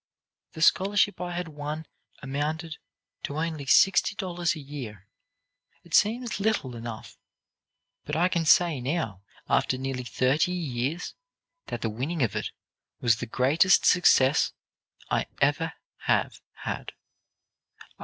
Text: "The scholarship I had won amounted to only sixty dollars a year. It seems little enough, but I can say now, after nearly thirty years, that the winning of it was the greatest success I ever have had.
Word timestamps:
"The 0.53 0.63
scholarship 0.63 1.21
I 1.21 1.33
had 1.33 1.49
won 1.49 1.85
amounted 2.23 2.77
to 3.21 3.37
only 3.37 3.67
sixty 3.67 4.15
dollars 4.15 4.55
a 4.55 4.59
year. 4.59 5.05
It 5.83 5.93
seems 5.93 6.39
little 6.39 6.75
enough, 6.75 7.19
but 8.05 8.15
I 8.15 8.27
can 8.27 8.43
say 8.43 8.81
now, 8.81 9.21
after 9.47 9.77
nearly 9.77 10.03
thirty 10.03 10.53
years, 10.53 11.13
that 11.67 11.81
the 11.81 11.89
winning 11.91 12.23
of 12.23 12.35
it 12.35 12.49
was 12.99 13.17
the 13.17 13.27
greatest 13.27 13.85
success 13.85 14.53
I 15.11 15.27
ever 15.39 15.73
have 16.07 16.41
had. 16.63 16.93